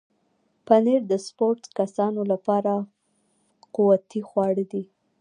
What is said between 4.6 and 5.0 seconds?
دي.